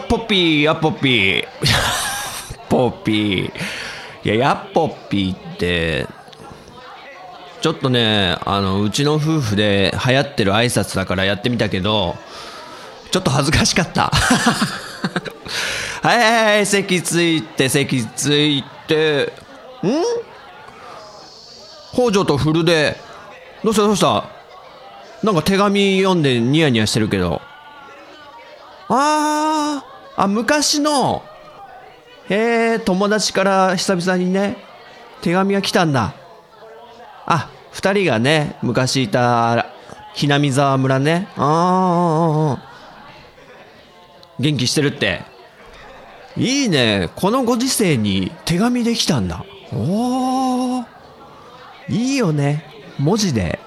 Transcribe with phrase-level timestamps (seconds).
[0.00, 1.44] っぽっぴーやっぽっぴー。
[2.68, 3.52] ポッピー。
[4.24, 6.06] いややっぽっぴーって
[7.62, 12.16] ちょっとねあのうちの夫婦で流行ってる挨拶だからやってみたけど
[13.10, 14.10] ちょっと恥ずかしかった。
[16.02, 19.32] はいはいはい席ついて席ついて
[19.82, 19.88] ん？
[21.92, 22.96] 北条と古で
[23.64, 24.24] どうしたどうした？
[25.22, 27.42] なんか手紙読んでニヤニヤしてるけど。
[28.88, 29.49] あー。
[30.20, 31.22] あ昔の
[32.28, 34.58] へえ友達から久々にね
[35.22, 36.14] 手紙が来たんだ。
[37.24, 39.72] あ二人がね昔いた
[40.12, 41.26] ひなみ沢村ね。
[41.36, 41.44] あー
[42.52, 42.70] ああ
[44.38, 45.22] 元気してるって。
[46.36, 47.08] いいね。
[47.16, 49.46] このご時世に手紙できたんだ。
[49.72, 50.86] おー。
[51.88, 52.66] いいよね。
[52.98, 53.58] 文字で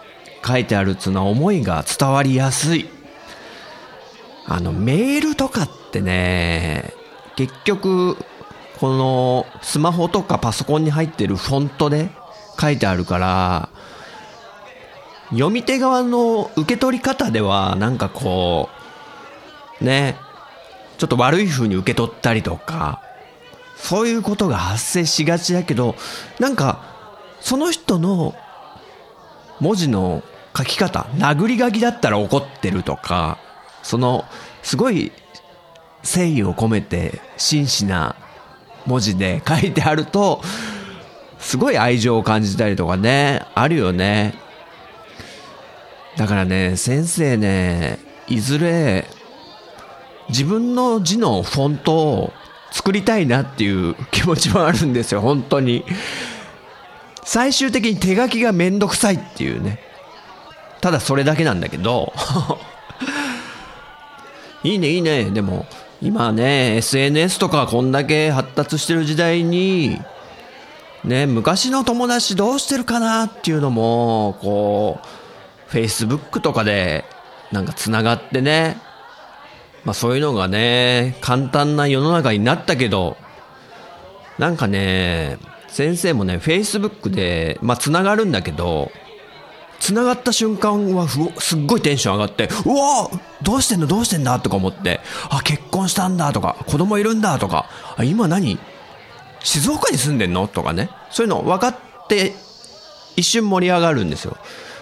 [0.46, 2.88] 書いてあるっつうのは思いが伝わりやすい。
[4.46, 6.94] あのメールとかってね
[7.36, 8.18] 結局
[8.80, 12.10] このスマホとかパソコンに入ってるフォントで
[12.60, 13.70] 書いてあるから
[15.30, 18.70] 読み手側の受け取り方ではなんかこ
[19.82, 20.18] うね
[20.98, 23.02] ちょっと悪い風に受け取ったりとか
[23.76, 25.96] そういうことが発生しがちだけど
[26.40, 26.84] なんか
[27.42, 28.36] その人の
[29.60, 30.24] 文字の
[30.56, 33.40] 書き方殴り書きだったら怒ってるとか
[33.82, 34.26] その
[34.62, 35.12] すごい
[36.04, 38.16] 誠意を込めて真摯な
[38.86, 40.42] 文字で書いてあると
[41.40, 44.36] すごい愛情を感じたりとかねあるよね。
[46.18, 49.08] だからね先生ねいずれ
[50.30, 52.34] 自分の字のフォントを
[52.72, 55.86] 作りたいなっていう気持ちもあるんですよ本当に。
[57.26, 59.80] 最終的に手書きがめんどくさいっていうね。
[60.82, 62.14] ただそれだけなんだけど。
[64.64, 65.26] いいねいいね。
[65.26, 65.66] でも
[66.04, 69.98] 今ね SNS とかこんだけ発達してる時代に
[71.06, 77.06] ね昔の友達どうしてるかなっていうのもこう Facebook とかで
[77.54, 78.82] なんかつながってね
[79.86, 83.16] まあそういうのがね簡単な世の中になったけど
[84.38, 85.38] なんかね
[85.70, 88.92] 先生もね Facebook でまあつながるんだけど
[89.84, 93.10] 繋がった瞬間はふすっごいテンション上がって、うわ
[93.42, 94.40] どうしてんのどうしてんだ？
[94.40, 97.66] とか思って、あ、結婚したんだとか、子供いるんだとか、
[97.98, 98.58] あ、今何？
[99.42, 100.48] 静岡に住んでんの？
[100.48, 100.90] とかね。
[101.12, 101.76] そういうの分かっ
[102.08, 102.34] て
[103.18, 104.38] 一瞬盛り上がるんですよ。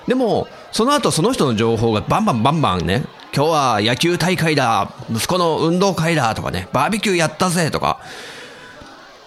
[0.08, 3.04] でも、その後その人の情報がバンバンバンバンね、
[3.36, 8.00] 今日は野球大会だ、息子の運動会だとかね、バーベキューやったぜとか、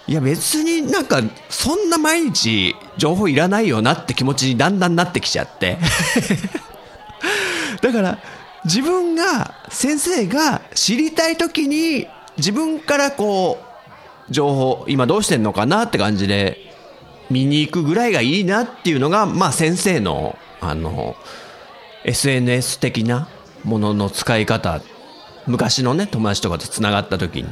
[0.07, 5.79] いや別になんかそんな毎日情報いらないよなって気持ちにだんだんなってきちゃって。
[7.81, 8.19] だから
[8.65, 12.07] 自分が先生が知りたい時に
[12.37, 13.59] 自分からこ
[14.29, 16.59] う情報今どうしてんのかなって感じで
[17.31, 21.17] 見に行くぐらいがいいなっていうのがまあ先生のあの
[22.05, 23.29] SNS 的な
[23.65, 24.81] ものの使い方。
[25.47, 27.49] 昔のね友達とかとつながった時に。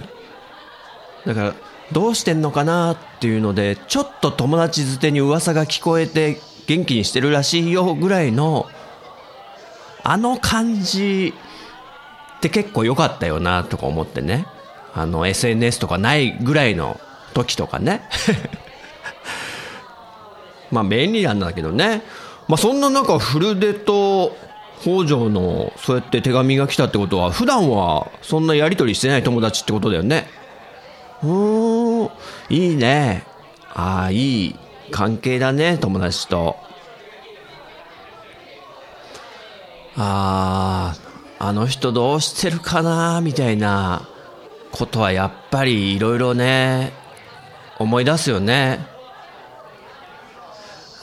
[1.26, 1.54] だから
[1.92, 8.66] どうしてんのかなっていうのでちょっと友達づてに噂が聞こえて元気にしてるらしいよぐらいの
[10.04, 11.34] あの感じ
[12.38, 14.46] って結構良かったよなとか思ってね。
[14.94, 17.00] あの SNS とかないぐらいの
[17.34, 18.02] 時とかね。
[20.70, 22.02] まあ便利なんだけどね。
[22.48, 24.36] まあそんな中古出と
[24.80, 30.28] 北条のそうやって手紙が来たってことは普段はそんなやり取りしてない友達ってことだよね。
[31.22, 31.71] うーん。
[32.48, 33.24] いいね。
[33.74, 34.56] ああいい
[34.90, 36.56] 関係だね友達と。
[39.96, 40.94] あ
[41.38, 44.08] ああの人どうしてるかなみたいな。
[44.72, 46.92] ことはやっぱりいろいろね
[47.78, 48.86] 思い出すよね。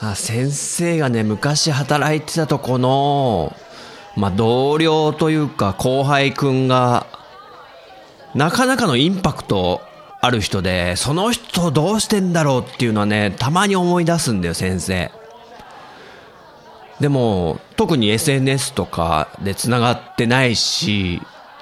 [0.02, 3.56] あ先生がね昔働いてたとこの
[4.16, 7.06] まあ同僚というか後輩くんが
[8.34, 9.82] なかなかのインパクト
[10.22, 15.12] ある人で、その人どうしてんだろうっていうのはね、たまに思い出すんだよ、先生。
[17.00, 21.22] でも、特に SNS とかで繋がってないし、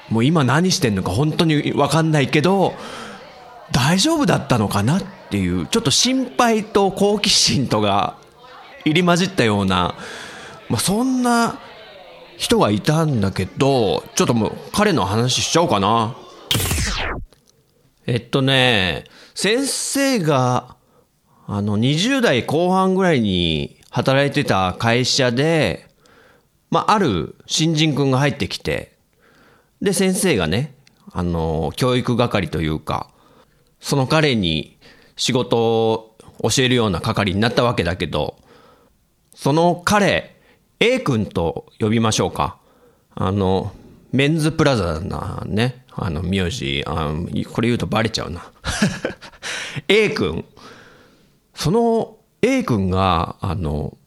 [0.09, 2.73] もう今何してんのか本当にわかんないけど、
[3.71, 8.15] 大丈夫だったのかなっていう、ちょっと心配と好奇心とが
[8.85, 9.93] 入り混じったような、
[10.69, 11.59] まあ、そんな
[12.37, 16.15] 人がいたんだけど、ちょっともう彼の話しちゃおうかな。
[18.07, 19.03] えっとね、
[19.35, 20.77] 先生が、
[21.45, 25.89] あの、20代後半ぐらいに働いてた会社で、
[26.71, 28.97] まあ、ある新人くんが入ってきて、
[29.81, 30.73] で、先生がね、
[31.11, 33.09] あの、教育係というか、
[33.81, 34.77] その彼に
[35.17, 35.57] 仕事
[35.91, 38.37] を教えるような係になったわけだけど、
[39.35, 40.33] その彼、
[40.79, 42.57] A 君と呼びましょうか。
[43.15, 43.73] あの、
[44.13, 47.13] メンズプラザなね、あの、名字、あ
[47.51, 48.51] これ言うとバレちゃうな。
[49.87, 50.45] A 君。
[51.53, 53.97] その A 君が、あの、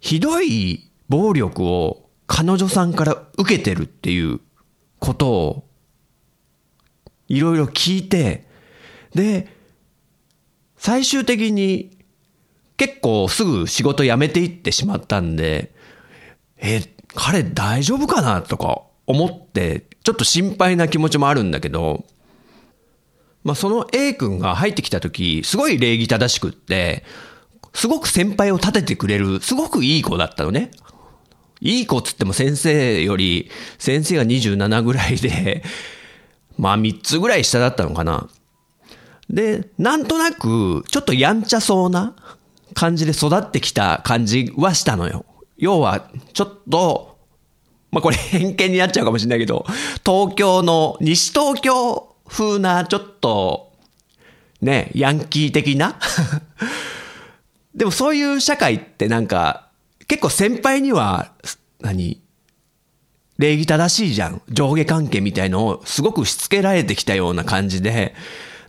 [0.00, 4.40] ひどい暴力を彼女さんから受けてるっていう
[4.98, 5.64] ことを、
[7.28, 8.46] いろいろ聞いて、
[9.14, 9.48] で、
[10.76, 11.98] 最終的に
[12.76, 15.74] 結構すぐ仕事辞めていってしまったんで、
[16.56, 16.80] え、
[17.14, 22.04] 彼大丈夫かなとか思って、ちょっと心配な気持ちもあるんだけど、
[23.42, 27.04] まあ、その A 君が入ってきた時、すごい礼儀正しくって、
[27.72, 30.70] すごく先輩を立ててくれる、すごくいい子だったのね。
[31.60, 35.62] いい子っつっても先生より、先生が27ぐらいで、
[36.58, 38.28] まあ3つぐらい下だったのかな。
[39.28, 42.14] で、なんとなく、ちょっとやんちゃそうな
[42.74, 45.24] 感じで育ってきた感じはしたのよ。
[45.56, 47.09] 要は、ちょっと、
[47.90, 49.66] まあこれ偏見になっちゃうかもしれないけど、
[50.04, 53.72] 東京の、西東京風な、ちょっと、
[54.60, 55.98] ね、ヤンキー的な？
[57.74, 59.68] でもそういう社会ってなんか、
[60.06, 61.32] 結構先輩には、
[61.80, 62.20] 何
[63.38, 64.42] 礼儀正しいじゃん。
[64.50, 68.14] 上下関係みたいのをすごくしつけられてきたような感じで。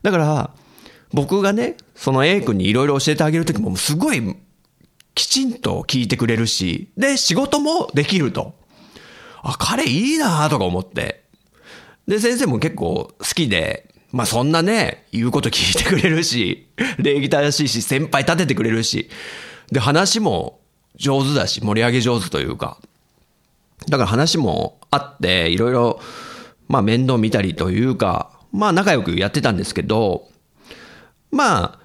[0.01, 0.51] だから、
[1.13, 4.35] 僕がね、その A 君にいろいろ教えてあげるときもすごい
[5.13, 8.55] きちんと聞いてくれるし、で、仕事もできると。
[9.41, 11.23] あ、彼いいなとか思って。
[12.07, 16.67] で、先生も結構好きで、まあそんなね、言うこと聞いてくれるし、
[16.99, 19.09] 礼儀正しいし、先輩立ててくれるし、
[19.71, 20.59] で、話も
[20.95, 22.77] 上手だし、盛り上げ上手というか。
[23.87, 26.01] だから話もあって、いろいろ、
[26.67, 30.29] まあ面倒見たりというか、まあ仲良くやってたんですけど、
[31.31, 31.79] まあ、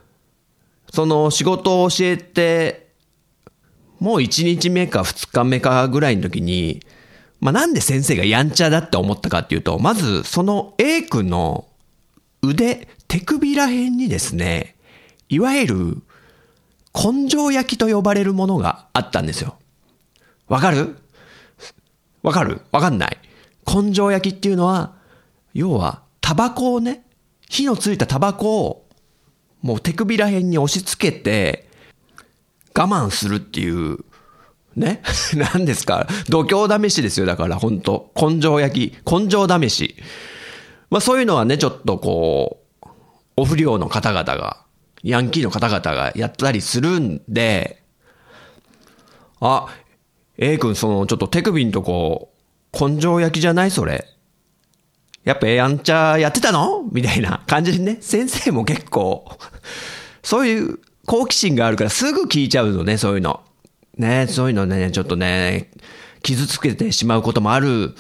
[0.92, 2.88] その仕事を教えて、
[4.00, 6.80] もう1日目か2日目かぐらいの時に、
[7.40, 11.66] まあなんで先生がやんちゃだって思ったかっていうと、まずその A 君の
[12.42, 14.76] 腕、手首ら辺にですね、
[15.28, 16.02] いわゆる
[16.94, 19.56] 根性焼きと呼ばれるものがあったんですよ。
[20.48, 20.96] わかる？
[22.22, 22.62] わかる？
[22.72, 23.18] わかんない。
[23.66, 24.94] 根性焼きっていうのは、
[25.52, 27.04] 要は、タバコをね、
[27.48, 28.88] 火のついたタバコを、
[29.60, 31.68] もう手首ら辺に押し付けて、
[32.76, 33.98] 我慢するっていう、
[34.76, 35.02] ね
[35.54, 36.06] 何ですか？
[36.28, 39.96] 度胸試しですよ、だから本当根性焼き、根性試し。
[40.90, 42.88] まあそういうのはね、ちょっとこう、
[43.36, 44.58] お不良の方々が、
[45.02, 47.82] ヤンキーの方々がやったりするんで、
[49.40, 49.66] あ、
[50.38, 52.32] A 君そのちょっと手首んとこ、
[52.78, 54.06] 根性焼きじゃないそれ。
[55.24, 56.84] やっぱやんちゃやってたの？
[56.92, 59.28] みたいな感じでね、先生も結構、
[60.22, 63.42] そういう好奇心があるからすぐ聞いちゃうのね、そういうの。
[63.96, 65.70] ね、そういうのね、ちょっとね、
[66.22, 67.94] 傷つけてしまうこともある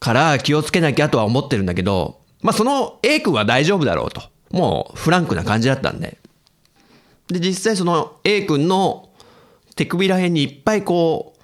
[0.00, 4.22] から気をつけなきゃとは思ってるんだけど、まあその A 君は大丈夫だろうと。
[4.50, 6.18] もうフランクな感じだったんで。
[7.28, 9.10] で、実際その A 君の
[9.74, 11.34] 手首ら辺にいっぱいこ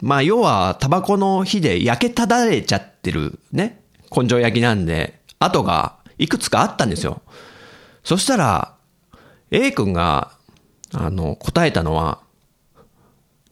[0.00, 3.82] う、まあ要はタバコの火で焼けただれちゃってるね、
[4.14, 7.22] 根性焼きなんで、跡がいくつかあったんですよ。
[8.04, 8.74] そしたら、
[9.50, 10.32] A 君が、
[10.92, 12.20] あの、答えたのは、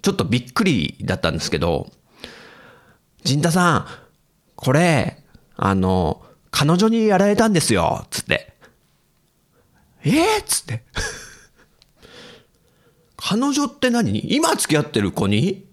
[0.09, 1.93] ちょっとびっくりだったんですけど、
[3.25, 3.87] 陣太さん、
[4.57, 5.23] これ、
[5.55, 8.55] あの、彼女にやられたんですよ、つって。
[10.05, 10.83] えー、つって。
[13.21, 14.35] 彼女って何？
[14.35, 15.67] 今付き合ってる子に？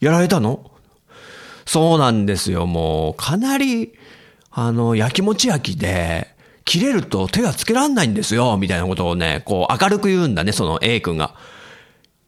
[0.00, 0.72] やられたの？
[1.64, 3.92] そうなんですよ、もう、かなり、
[4.50, 6.34] あの、焼きもち焼きで、
[6.64, 11.36] 切れると手がつけらんないんですよ、みたいなことをね、こう明るく言うんだね、その A 君が。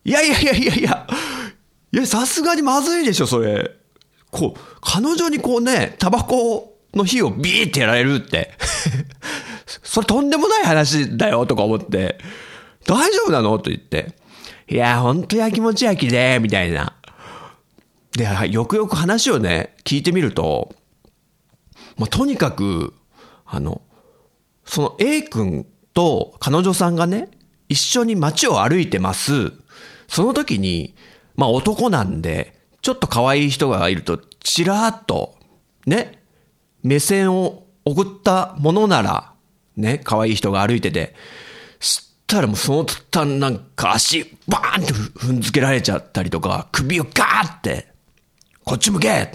[0.04, 1.06] いやいやいやいやいや、
[1.92, 3.70] いや、さすがにまずいでしょ、それ。
[4.30, 8.52] こう、彼女にこうね、タバコの火をビーってやられるって。
[9.82, 12.18] それとんでもない話だよとか思って、
[12.86, 14.16] 大丈夫なのと言って。
[14.68, 16.96] いや、ほんとやきもち焼きで、みたいな。
[18.16, 20.74] で、よくよく話をね、聞いてみると、
[21.96, 22.94] まあ、とにかく、
[23.46, 23.82] あの、
[24.64, 27.30] その A 君と彼女さんがね、
[27.68, 29.52] 一緒に街を歩いてます。
[30.12, 30.94] その時に、
[31.36, 35.38] まあ男なんで、ちょっと可愛い人がいると、ちらーっと、
[35.86, 36.22] ね、
[36.82, 39.32] 目線を送ったものなら、
[39.74, 41.14] ね、可愛い人が歩いてて、
[41.80, 47.88] したらもうその途端なんか足バーンって踏んづけられちゃったりとか、首をガーって、
[48.64, 49.32] こっち向け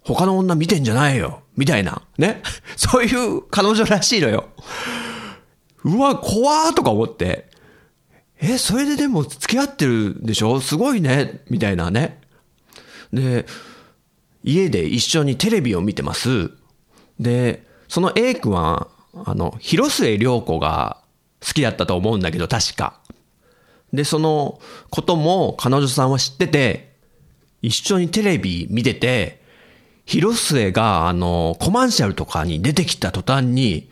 [0.00, 2.00] 他の女見てんじゃないよみたいな。
[2.16, 2.40] ね。
[2.74, 4.48] そういう彼女らしいのよ。
[5.84, 7.50] うわ、怖ーとか思って。
[8.40, 10.60] え、それででも付き合ってるでしょ？
[10.60, 12.20] すごいねみたいなね。
[13.12, 13.46] で、
[14.44, 16.50] 家で一緒にテレビを見てます。
[17.18, 18.88] で、その A 君は、
[19.24, 21.02] あの、広末涼子が
[21.44, 23.00] 好きだったと思うんだけど、確か。
[23.92, 26.92] で、そのことも彼女さんは知ってて、
[27.60, 29.42] 一緒にテレビ見てて、
[30.04, 33.90] 広末が、あの、コマーシャルとかに出てきた途端に、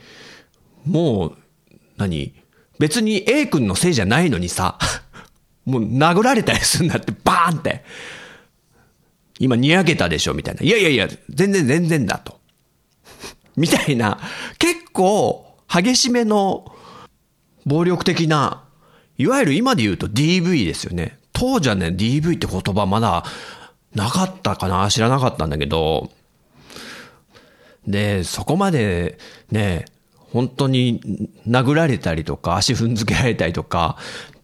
[0.85, 1.37] もう、
[1.97, 2.33] 何？
[2.79, 4.79] 別に A 君のせいじゃないのにさ、
[5.65, 7.85] もう殴られたりするんだって、バーンって。
[9.39, 10.63] 今、にやけたでしょみたいな。
[10.63, 12.41] いやいやいや、全然全然だと。
[13.57, 14.19] みたいな、
[14.59, 16.73] 結構、激しめの、
[17.65, 18.63] 暴力的な、
[19.19, 21.19] いわゆる今で言うと DV ですよね。
[21.33, 23.25] 当時はね、DV って言葉まだ
[23.95, 26.11] なかったかな知らなかったんだけど、
[27.87, 29.19] で、そこまで
[29.51, 29.87] ね、
[30.37, 31.01] 本当に
[31.49, 33.97] 殴られたりとか、足踏んづけられたりとか、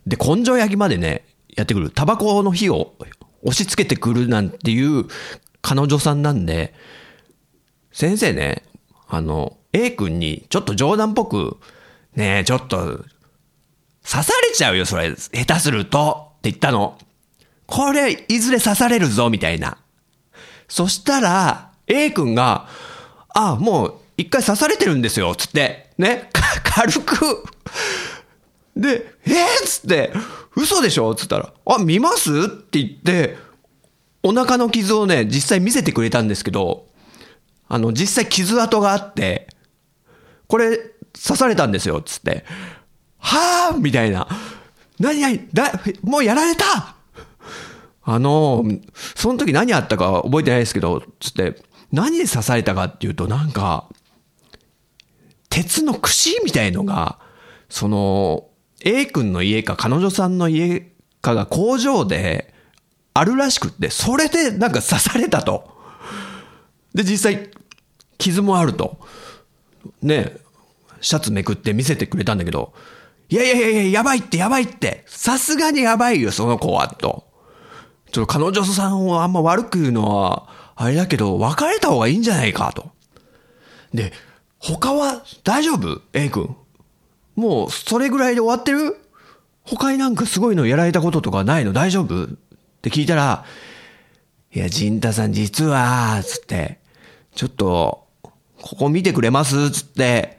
[0.06, 1.90] で、根性焼きまでね、やってくる。
[1.90, 2.94] タバコの火を
[3.42, 5.04] 押し付けてくるなんていう
[5.60, 6.72] 彼女さんなんで、
[7.92, 8.62] 先生ね、
[9.06, 11.58] あの、A 君にちょっと冗談っぽく、
[12.16, 13.04] ねえ、ちょっと、刺
[14.02, 15.14] されちゃうよ、それ。
[15.14, 16.30] 下手すると。
[16.38, 16.98] って言ったの。
[17.66, 19.76] これ、いずれ刺されるぞ、みたいな。
[20.68, 22.66] そしたら、A 君が、
[23.28, 25.90] あ、もう、一回刺されてるんですよ、つって。
[25.98, 26.30] ね。
[26.64, 27.44] 軽く。
[28.76, 30.12] で、えー、っつって、
[30.56, 31.14] 嘘でしょ？
[31.14, 32.30] つったら、あ、見ます？
[32.44, 33.36] って言って、
[34.22, 36.86] お腹の傷をね、実際見せてくれたんですけど、
[37.68, 39.48] あの、実際傷跡があって、
[40.46, 42.44] これ、刺されたんですよ、つって。
[43.18, 44.28] はぁみたいな。
[44.98, 46.96] 何何だ、もうやられた
[48.04, 48.64] あの、
[49.14, 53.88] その時何あったか覚えてないですけど、つって、何で刺されたかっていうと、なんか、
[55.52, 57.18] 鉄の串みたいのが、
[57.68, 58.48] その、
[58.84, 62.54] A 君の家か彼女さんの家かが工場で
[63.12, 65.70] あるらしくって、それでなんか刺されたと。
[66.94, 67.50] で、実際、
[68.16, 68.98] 傷もあると。
[70.00, 70.38] ね、
[71.02, 72.72] シャツめくって見せてくれたんだけど、
[73.28, 77.26] いやいやいやいや、やばいってやばいって、さすがにやばいよ、その子は、と。
[78.10, 82.90] ちょっと彼女さんをあんま悪く言うのは、あれだけど、別れた方がいいんじゃないか、と。
[83.92, 84.14] で、
[84.62, 86.54] 他は大丈夫 ?A 君。
[87.34, 88.96] もう、それぐらいで終わってる？
[89.64, 91.72] 他になんかすごいのやられたこととかないの？
[91.72, 92.24] 大丈夫？
[92.24, 92.28] っ
[92.80, 93.44] て聞いたら、
[94.54, 96.78] いや、陣太さん実は、つって、
[97.34, 98.06] ちょっと、
[98.60, 99.70] ここ見てくれます？
[99.72, 100.38] つって、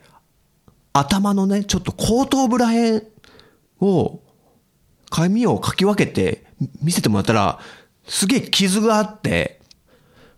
[0.94, 3.04] 頭のね、ちょっと後頭部らへん
[3.82, 4.22] を、
[5.10, 6.46] 髪をかき分けて
[6.82, 7.60] 見せてもらったら、
[8.08, 9.60] すげえ傷があって、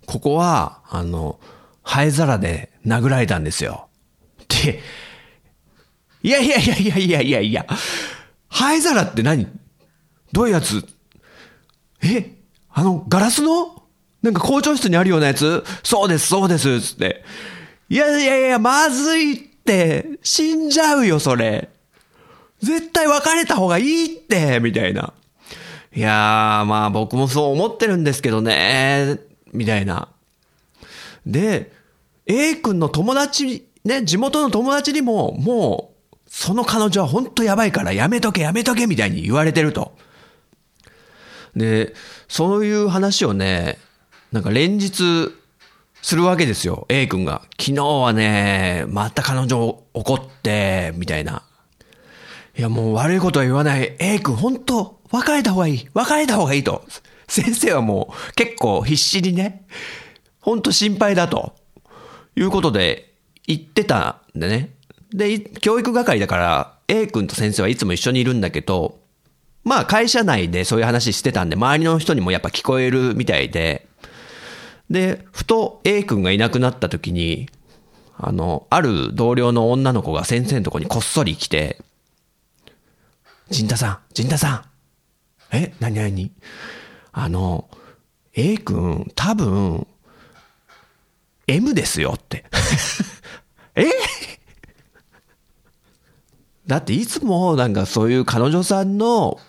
[0.08, 1.40] ここは、あの、
[1.84, 3.88] 灰皿で殴られたんですよ。
[4.44, 4.82] って、
[6.24, 7.66] いやいやいやいやいやいやいや、
[8.50, 9.48] 灰皿って何？
[10.32, 10.86] どういうやつ？
[12.04, 12.36] え？
[12.70, 13.84] あの、ガラスの？
[14.22, 15.64] なんか校長室にあるようなやつ？
[15.84, 17.24] そうです、そうです、つって。
[17.90, 21.70] いやいやいや、まずいって、死んじゃうよ、それ。
[22.62, 25.14] 絶対別れた方がいいって、みたいな。
[25.96, 29.20] いやー、まあ僕もそう思ってるんですけどね、
[29.54, 30.10] みたいな。
[31.26, 31.72] で、
[32.28, 39.98] A 君の友達、ね、地元の友達にも、もう、その彼女は本当やばいからやめとけやめとけみたいに言われてると。
[41.56, 41.94] で、
[42.28, 43.78] そういう話をね、
[44.32, 45.32] なんか連日
[46.02, 47.44] するわけですよ、A 君が。
[47.60, 51.44] 昨日はね、また彼女怒って、みたいな。
[52.58, 53.96] いやもう悪いことは言わない。
[54.00, 55.88] A 君本当別れた方がいい。
[55.94, 56.86] 別れた方がいいと。
[57.28, 59.66] 先生はもう結構必死にね、
[60.40, 61.54] 本当心配だと。
[62.36, 63.14] いうことで
[63.48, 64.72] 言ってたんでね。
[65.12, 69.00] で、教育係だから A 君と先生はいつも一緒にいるんだけど、
[69.64, 73.88] まあ会社内でそういう話してたんで、周りの人にもやっぱ聞こえるみたいで、
[74.90, 77.50] で、ふと A 君がいなくなった時に、
[78.18, 81.82] あの、ある同僚の女の子が先生のとこにこっそり来て、
[83.50, 84.54] 陣田さん、陣田さ
[85.52, 85.56] ん。
[85.56, 86.32] え何何？
[87.12, 87.70] あの、
[88.34, 89.88] A 君、多分、
[91.48, 92.46] M ですよって。
[93.76, 93.86] え？
[96.68, 99.40] だっていつもなんかそういう彼女さんの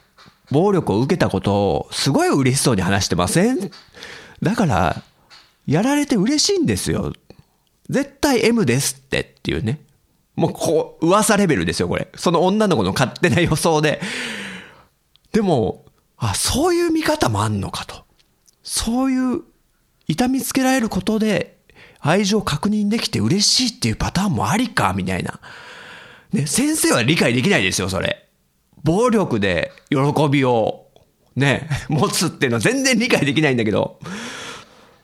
[0.51, 3.71] 暴力を受けたことをすごい嬉しそうに話してません？
[4.43, 5.03] だから、
[5.67, 7.13] やられて嬉しいんですよ。
[7.89, 9.81] 絶対 M ですってっていうね。
[10.35, 12.09] もうこう、噂レベルですよ、これ。
[12.17, 14.01] その女の子の勝手な予想で。
[15.33, 15.87] でも、
[16.19, 18.05] あ、そういう見方もあんのかと。
[18.63, 19.43] そういう
[20.07, 21.56] 痛みつけられることで
[22.01, 25.41] 愛情確認できて嬉しいっていうパターンもありか、みたいな。
[26.33, 28.29] ね、先生は理解できないですよ、それ。
[28.83, 29.97] 暴力で喜
[30.31, 30.87] びを
[31.37, 33.99] ね、 持つっていうのは全然理解できないんだけど。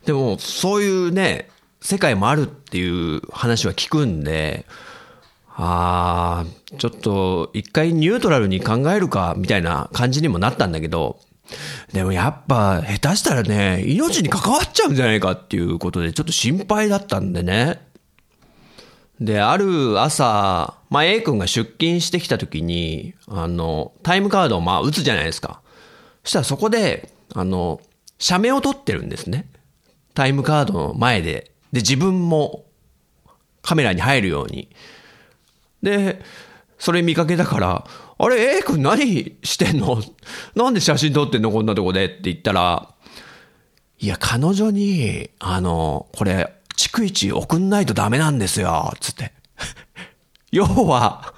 [0.06, 1.48] でも、そういうね、
[1.80, 4.66] 世界もあるっていう話は聞くんで、
[5.54, 11.20] あー、ちょっと一回ニュートラルに考えるか、みたいな感じにもなったんだけど、
[11.92, 17.80] でもやっぱ下手したらね、命に関わっちゃうんじゃないかっていうことでちょっと心配だったんでね。
[19.20, 25.60] で、ある朝、まあ、A 君が出勤してきた時に、あの、タイムカードをまあ打つじゃないですか。
[26.24, 27.80] そしたらそこで、あの、
[28.18, 29.48] 写メを撮ってるんですね。
[30.14, 31.52] タイムカードの前で。
[31.72, 32.64] で、自分も
[33.62, 34.68] カメラに入るように。
[35.82, 36.20] で、
[36.78, 37.86] それ見かけたから、
[38.24, 40.00] あれ、A 君何してんの？
[40.54, 41.50] なんで写真撮ってんの？
[41.50, 42.04] こんなとこで？
[42.04, 42.94] って言ったら、
[43.98, 49.32] いや、彼女に、あの、これ、逐一送んないとダメなんですよ、つって。
[50.52, 51.34] 要は、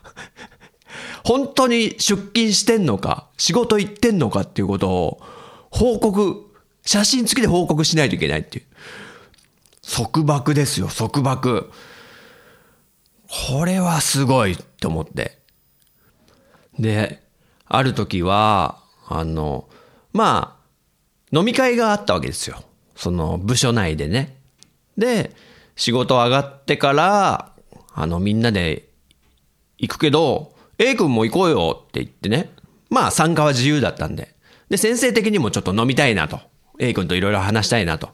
[1.25, 5.23] 本当に出勤してんのか、仕事行ってんのかっていうことを、
[5.71, 8.67] 報告、写真付きで報告しないといけないっていう。
[9.91, 11.73] 束縛ですよ、束縛。
[13.27, 15.44] これはすごいって思って。
[16.79, 17.23] で、
[17.67, 19.69] ある時は、あの、
[20.13, 20.59] ま
[21.33, 22.63] あ、飲み会があったわけですよ。
[22.95, 24.37] その部署内でね。
[24.97, 25.35] で、
[25.77, 27.53] 仕事上がってから、
[27.95, 28.89] あの、みんなで
[29.79, 32.51] 行くけど、A 君も行こうよって言ってね。
[32.91, 34.35] まあ、参加は自由だったんで。
[34.69, 36.41] で、先生的にもちょっと飲みたいなと。
[36.79, 38.11] A 君といろいろ話したいなと。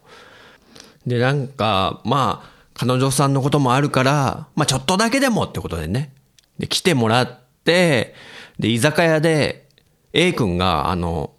[1.07, 6.12] で、なんか、まあ、彼女さんのこともあるから、まあ、ちょっとだけでもってことでね。
[6.59, 8.14] で、来てもらって、
[8.61, 9.68] で、居酒屋で、
[10.12, 11.33] A 君が、あの、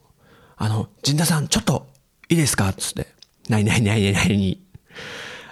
[0.57, 1.88] あの、陣田さん、ちょっと、
[2.29, 2.73] いいですか？
[2.73, 3.07] つって。
[3.47, 4.63] なになになになに。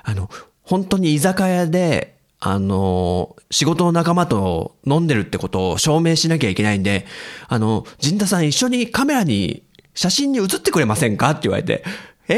[0.03, 0.29] あの、
[0.63, 7.05] 本当に居酒屋で、あの、仕事の仲間と飲んでるってことを証明しなきゃいけないんで、
[7.47, 11.32] あの、陣田さん一緒にカメラに写真に写ってくれませんか？
[11.32, 11.84] って言われて、
[12.29, 12.36] え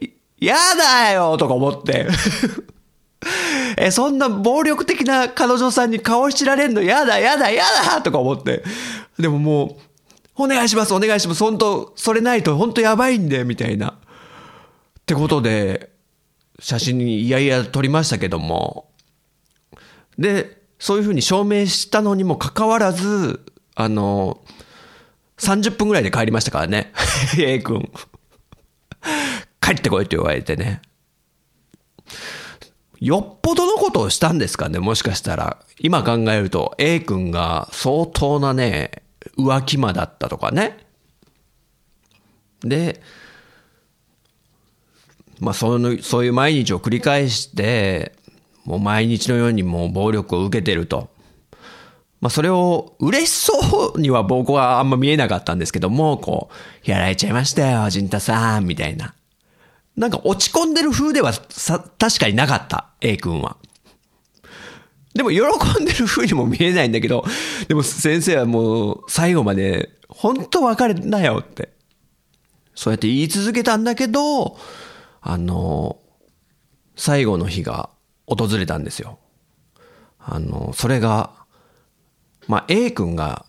[0.00, 1.36] ー、やだよ！
[1.36, 2.06] とか思って。
[3.76, 8.62] え、そんな暴力的な彼女さんに顔しられんのやだやだやだとか思って。
[9.18, 9.76] でもも
[10.36, 13.90] う、お願いしますお願いします本当それないと本当やばいんで、みたいな。
[13.90, 13.94] っ
[15.06, 15.90] てことで、
[16.58, 18.90] 写真にいやいや撮りましたけども。
[20.18, 23.40] で、そういうふうに証明したのにもかかわらず、
[23.74, 24.42] あの、
[25.38, 26.92] 30分ぐらいで帰りましたからね。
[27.38, 27.90] A 君。
[29.60, 30.82] 帰ってこいって言われてね。
[33.02, 35.58] よっぽどのことをしたんですかね、もしかしたら。
[35.80, 39.02] 今考えると A 君が相当なね、
[39.36, 40.78] 浮気魔だったとかね。
[42.60, 43.02] で、
[45.40, 48.12] まあその、そういう毎日を繰り返して、
[48.64, 51.10] もう毎日のようにもう暴力を受けてると。
[52.20, 56.50] まあそれを嬉しそうには僕はあんま見えなかったんですけども、こ
[56.86, 59.16] う、やられちゃいましたよ、陣太さん、みたいな。
[59.96, 63.56] なんか落ち込んでる風ではさ、確かになかった、A 君は。
[65.14, 65.40] でも喜
[65.82, 67.24] んでる風にも見えないんだけど、
[67.68, 71.70] でも先生はもう最後まで、本当別れなよって。
[72.74, 74.56] そうやって言い続けたんだけど、
[75.20, 75.98] あの、
[76.96, 77.90] 最後の日が
[78.26, 79.18] 訪れたんですよ。
[80.18, 81.32] あの、それが、
[82.48, 83.44] まあ、A 君が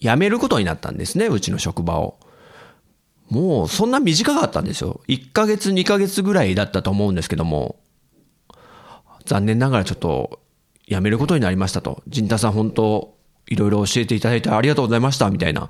[0.00, 2.18] 辞めることになったんですね、うちの職場を。
[3.30, 5.00] もうそんな短かったんですよ。
[5.08, 7.76] 1ヶ月2ヶ月ぐらいだったと思うんですけども、
[9.24, 10.40] 残念ながらちょっと
[10.86, 12.02] 辞めることになりましたと。
[12.08, 13.14] 陣太さん本当
[13.46, 15.68] いろいろ教えていただいてありがとうございました、みたいな。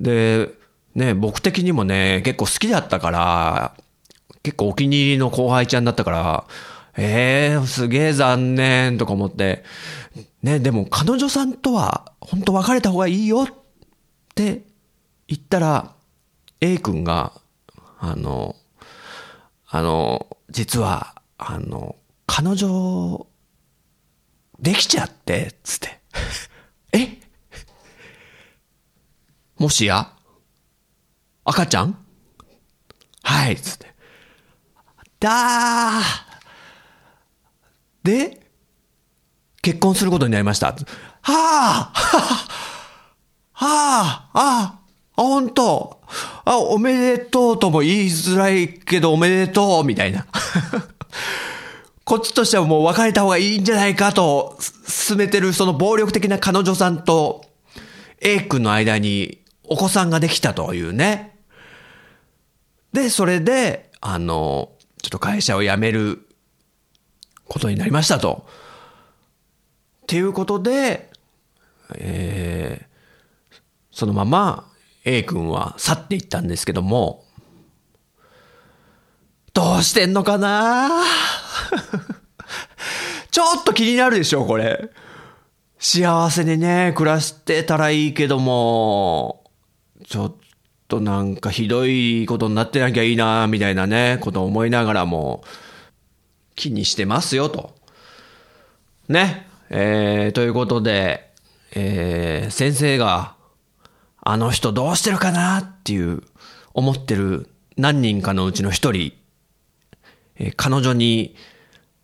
[0.00, 0.50] で、
[0.94, 3.74] ね、僕的にもね、結構好きだったから、
[4.42, 6.44] 結構お気に入りの後輩ちゃんだったから、
[6.98, 9.64] ええー、すげえ残念とか思って、
[10.42, 13.54] ね、でも彼女さんとは本当別れた方がいいよっ
[14.34, 14.64] て
[15.28, 15.95] 言ったら、
[16.60, 17.32] A 君が、
[17.98, 18.56] あの、
[19.68, 23.26] あの、実は、あの、彼女、
[24.58, 26.00] できちゃって、つって。
[26.96, 27.20] え？
[29.58, 30.12] もしや？
[31.44, 31.98] 赤ちゃん？
[33.22, 33.94] はい、つって。
[35.20, 36.00] だー。
[38.02, 38.50] で、
[39.62, 40.68] 結婚することになりました。
[40.68, 40.74] は
[41.22, 41.94] あはあ
[43.52, 44.80] はあああ、
[45.16, 45.98] 本当
[46.44, 50.26] あ、おめでとうとも言いづらいけどおめでとうみたいな。
[52.04, 57.44] こっちとしてはもう別れた方がいいんじゃないかと進めてるその暴力的な彼女さんと
[58.20, 61.36] A 君の間にお子さんができたというね。
[62.92, 64.70] で、それで、あの、
[65.02, 66.26] ちょっと会社を辞める
[67.48, 68.46] ことになりましたと。
[70.02, 71.10] っていうことで、
[71.94, 72.86] えー
[73.96, 74.70] そのまま
[75.06, 77.24] A 君は去っていったんですけども、
[79.54, 80.90] どうしてんのかな？
[83.30, 84.90] ちょっと気になるでしょ、これ。
[85.78, 89.44] 幸せにね、暮らしてたらいいけども、
[90.08, 90.34] ちょっ
[90.88, 95.44] となんかひどいことになってなきゃいいな、みたいなね、こと思いながらも、
[96.56, 97.76] 気にしてますよ、と。
[99.08, 99.46] ね。
[99.70, 101.30] えー、ということで、
[101.76, 103.35] えー、先生が、
[104.28, 106.20] あの人どうしてるかなっていう、
[106.74, 109.12] 思ってる何人かのうちの一人、
[110.34, 111.36] えー彼女に、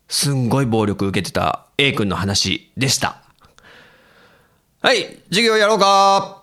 [0.07, 3.21] すんごい暴力受けてた A 君の話でした。
[4.81, 6.42] はい、授業やろうか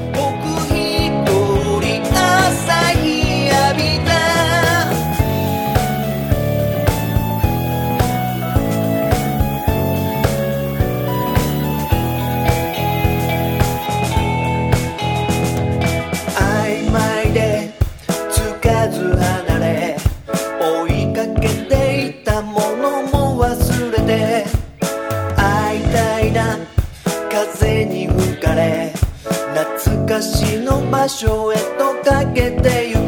[30.11, 32.99] 昔の場所へとかけてゆく。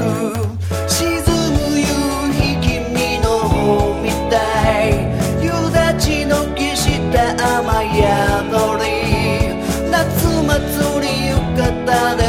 [0.87, 1.19] 沈
[1.51, 1.83] む夕
[2.31, 4.39] 日君の方みた
[4.87, 5.11] い。
[5.43, 8.07] 夕立の木した雨宿
[8.79, 8.87] り。
[9.91, 9.99] 夏
[10.47, 10.55] 祭
[11.01, 12.22] り浴衣で